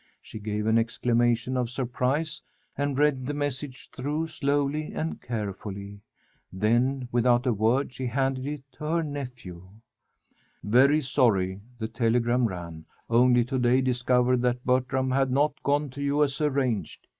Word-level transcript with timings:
She 0.19 0.39
gave 0.39 0.65
an 0.65 0.79
exclamation 0.79 1.55
of 1.55 1.69
surprise 1.69 2.41
and 2.75 2.97
read 2.97 3.27
the 3.27 3.35
message 3.35 3.87
through 3.91 4.25
slowly 4.25 4.93
and 4.93 5.21
carefully. 5.21 6.01
Then, 6.51 7.07
without 7.11 7.45
a 7.45 7.53
word, 7.53 7.93
she 7.93 8.07
handed 8.07 8.47
it 8.47 8.63
to 8.71 8.85
her 8.85 9.03
nephew. 9.03 9.69
"Very 10.63 11.01
sorry," 11.01 11.61
the 11.77 11.87
telegram 11.87 12.47
ran, 12.47 12.85
"only 13.11 13.45
to 13.45 13.59
day 13.59 13.79
discovered 13.79 14.41
that 14.41 14.65
Bertram 14.65 15.11
had 15.11 15.29
not 15.29 15.61
gone 15.61 15.91
to 15.91 16.01
you 16.01 16.23
as 16.23 16.41
arranged. 16.41 17.05